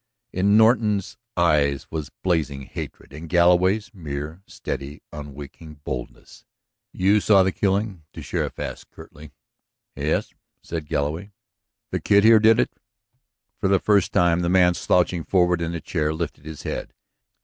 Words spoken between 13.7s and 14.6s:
first time the